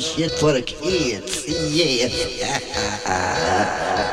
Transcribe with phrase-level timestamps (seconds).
[0.00, 1.46] Shit for the kids.
[1.74, 2.08] Yeah.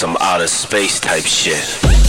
[0.00, 1.99] some outer space type shit.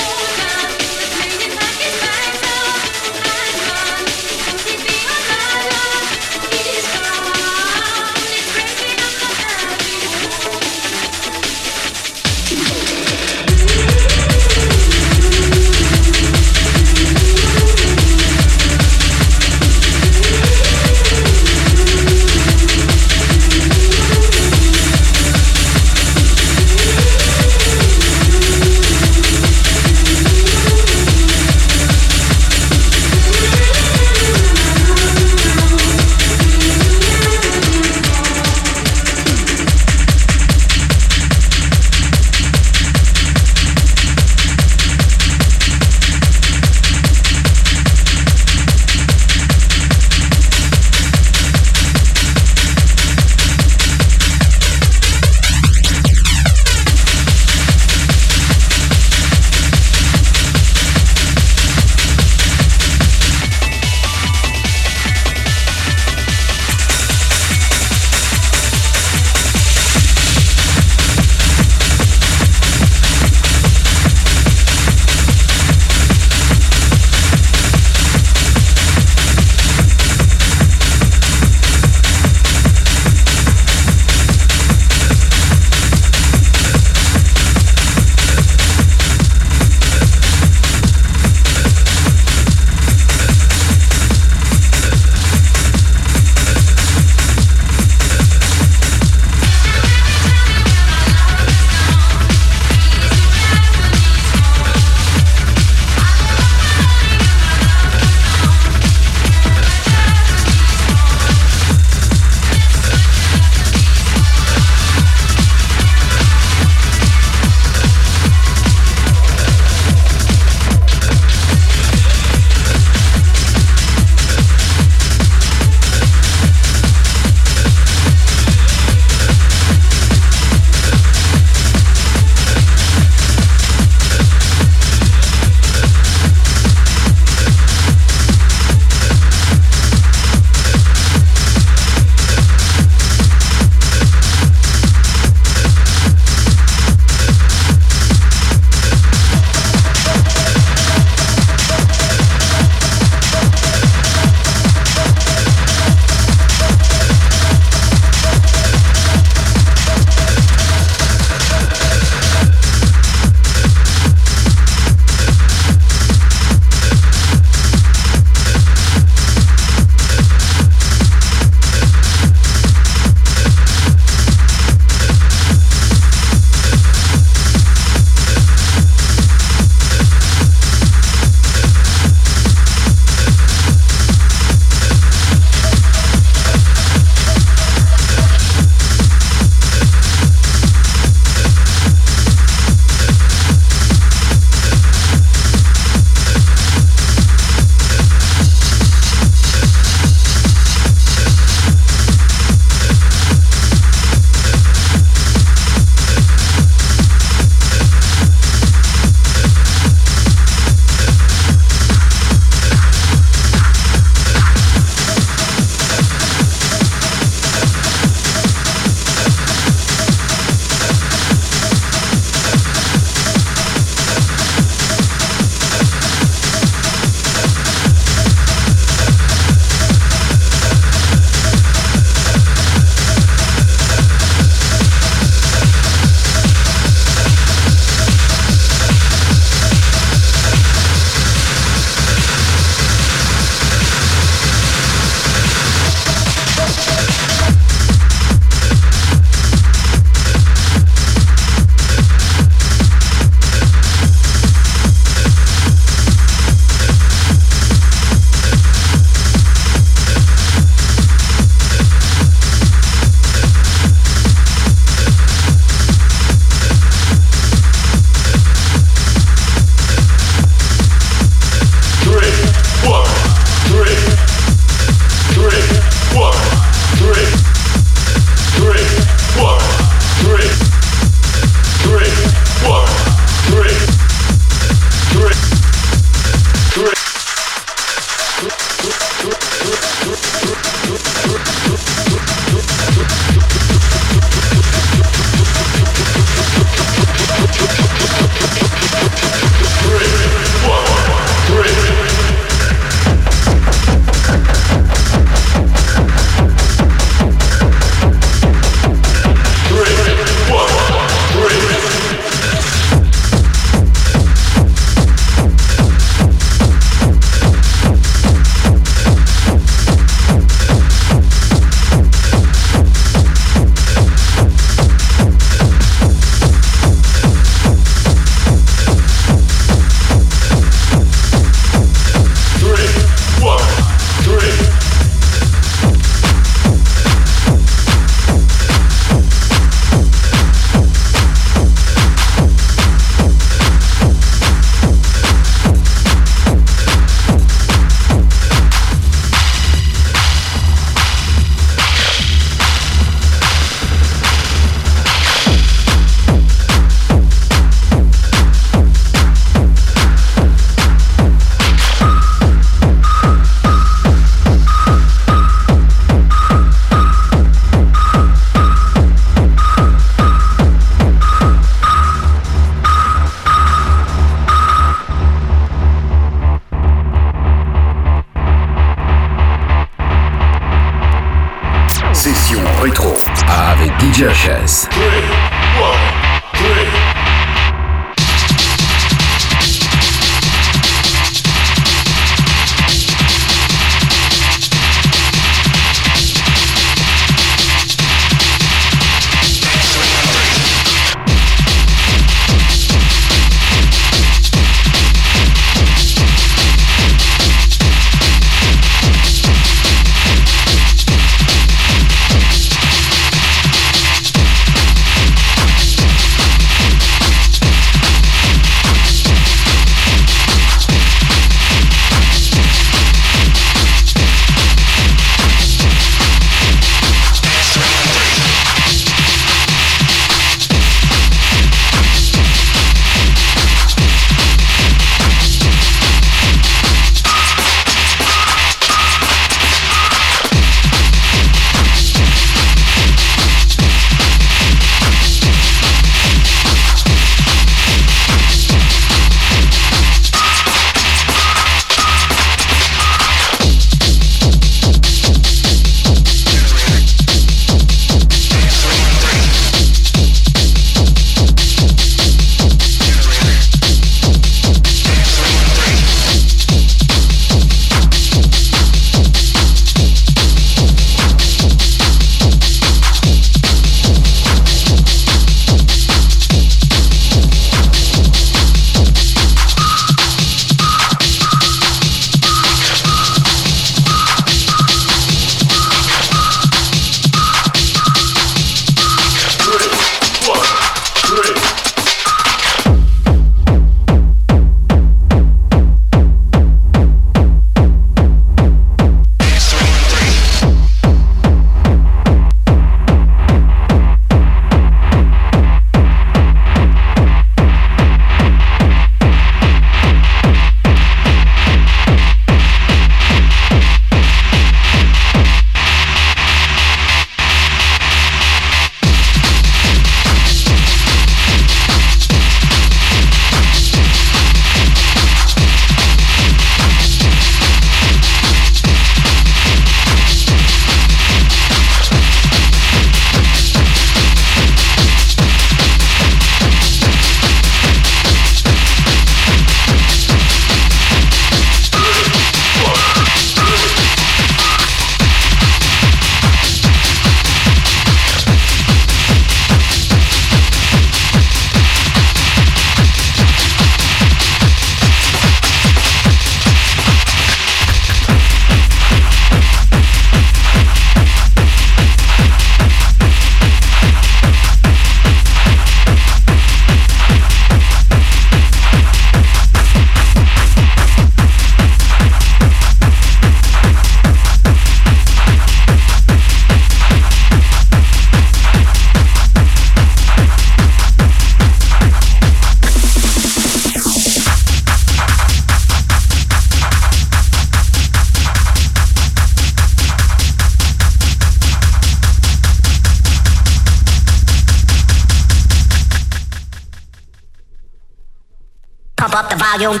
[599.76, 600.00] Volume.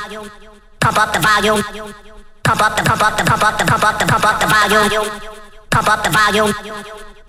[0.80, 1.62] Pump up the volume.
[2.42, 4.46] Pump up the pump up the pump up the pump up the pump up the
[4.46, 5.08] volume.
[5.70, 6.52] Pump up the volume.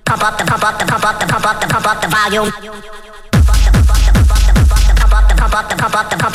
[0.06, 2.08] Pump up the pump up the pump up the pump up the pump up the
[2.08, 2.52] volume.
[2.52, 4.22] Pump up the pump up the
[4.78, 6.27] pump up the pump up the pump up the pump up the pump up the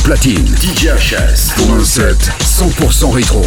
[0.00, 3.42] platine, DJ HS pour un set 100% rétro.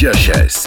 [0.00, 0.59] Just Jazz.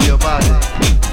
[0.00, 1.11] your body.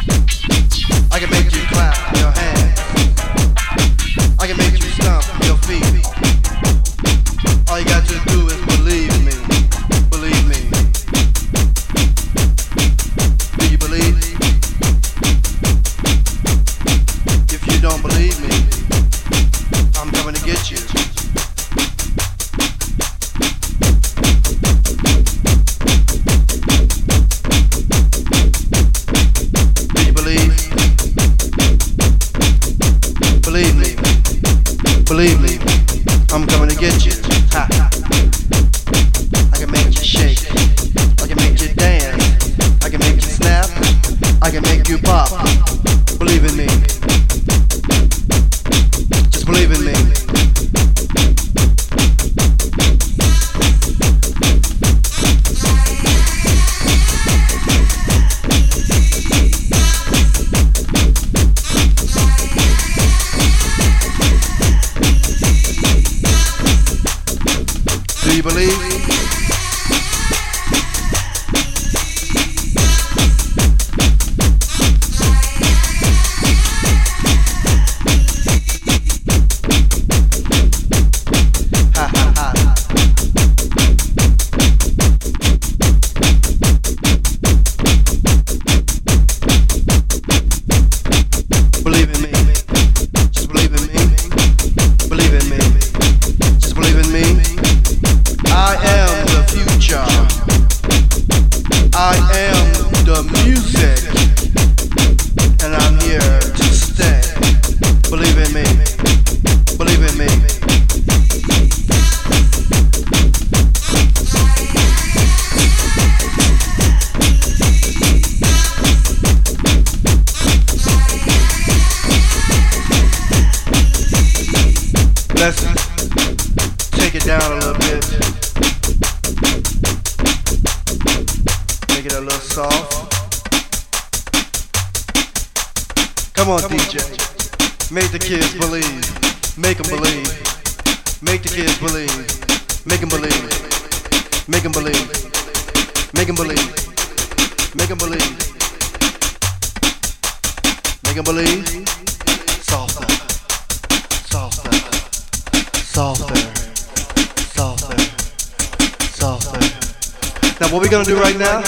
[161.04, 161.60] gonna do right now?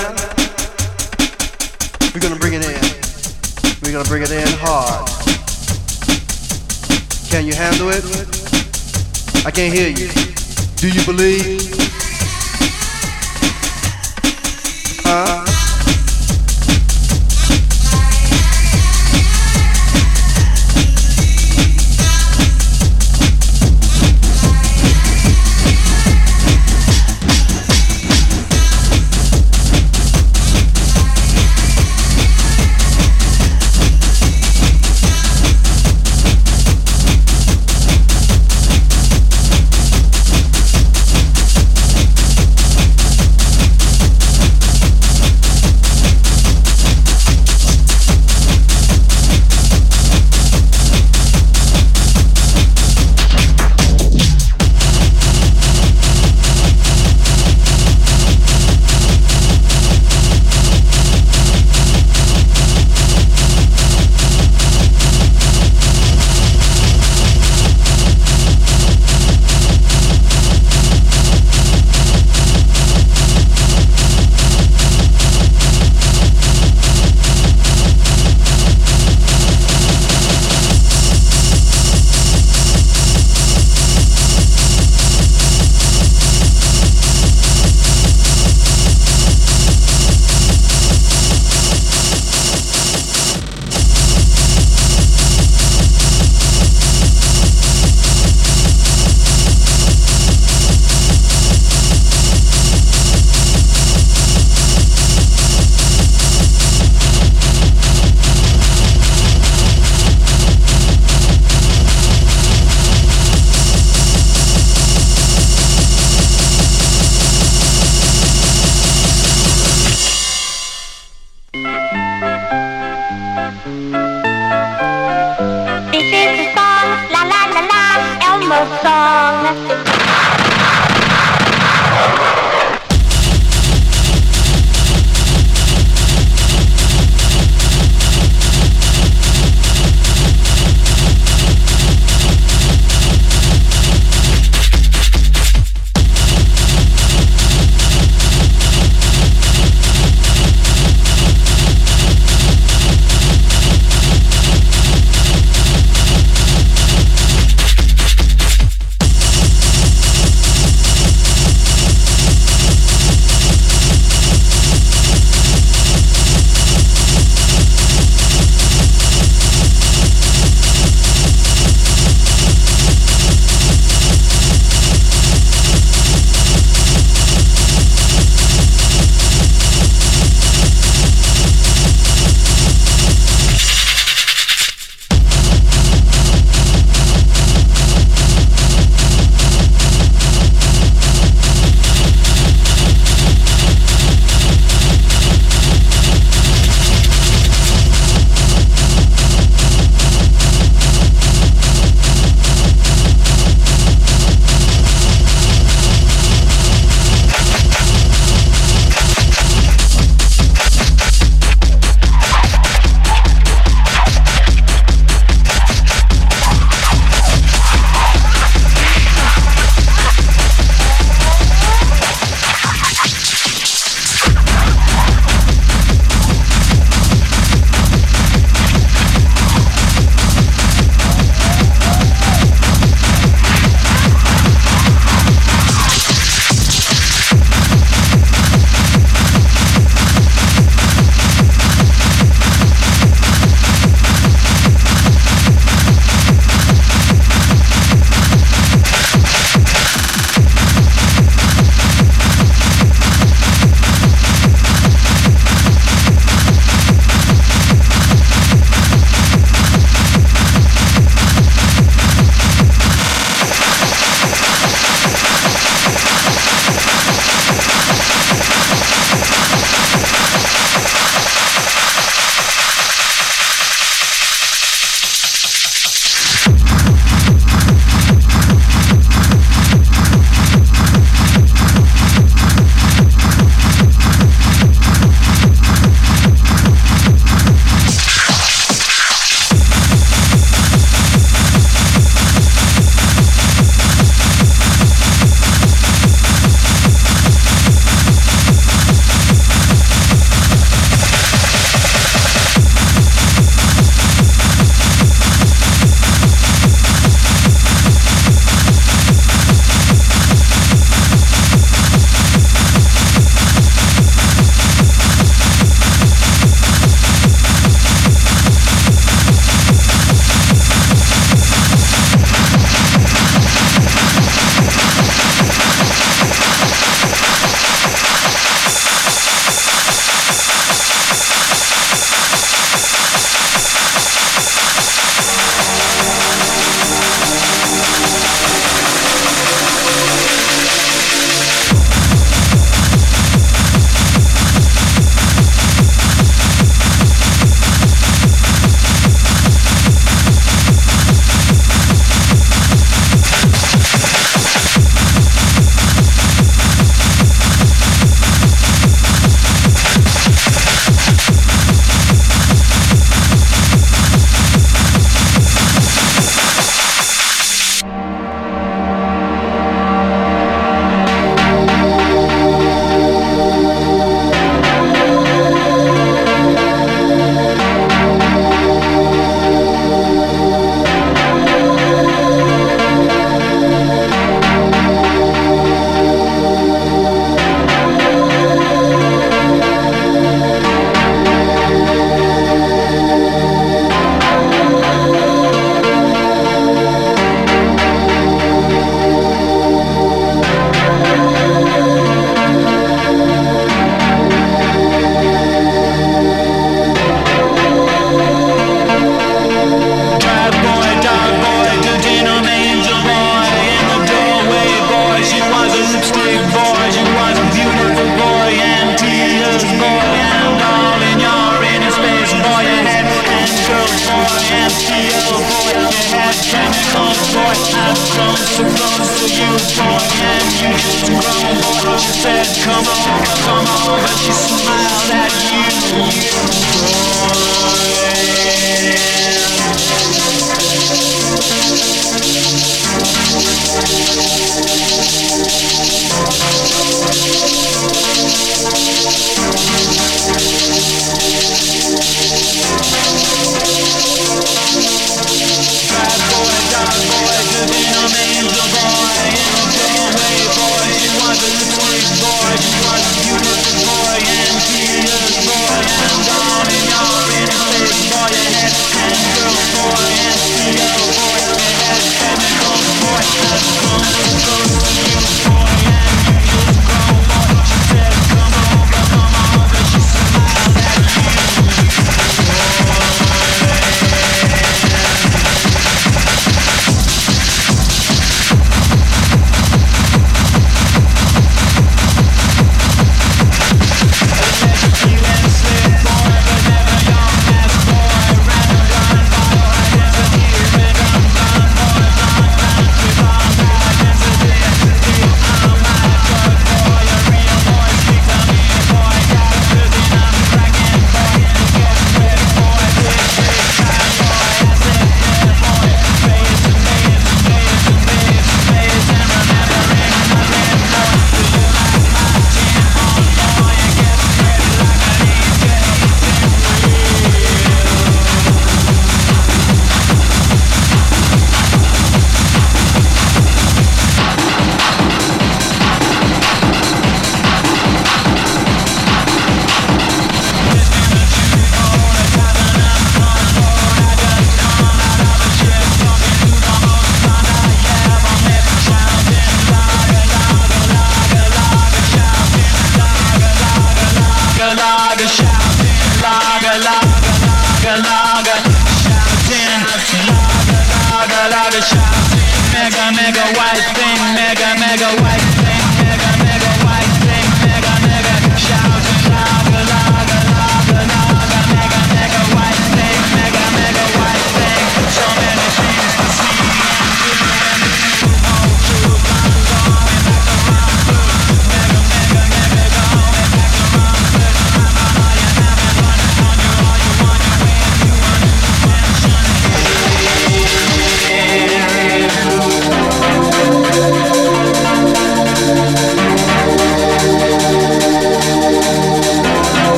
[2.13, 3.82] We're gonna bring it in.
[3.82, 5.07] We're gonna bring it in hard.
[7.29, 8.03] Can you handle it?
[9.45, 10.09] I can't hear you.
[10.75, 11.90] Do you believe?